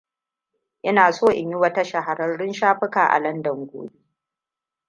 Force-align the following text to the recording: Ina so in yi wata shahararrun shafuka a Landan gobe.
Ina 0.83 1.11
so 1.13 1.27
in 1.27 1.49
yi 1.49 1.55
wata 1.55 1.83
shahararrun 1.83 2.53
shafuka 2.53 3.07
a 3.15 3.19
Landan 3.19 3.65
gobe. 3.67 3.99